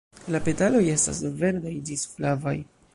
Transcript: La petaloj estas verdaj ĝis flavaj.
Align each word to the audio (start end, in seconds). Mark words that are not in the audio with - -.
La 0.35 0.39
petaloj 0.47 0.81
estas 0.95 1.21
verdaj 1.45 1.77
ĝis 1.91 2.11
flavaj. 2.17 2.61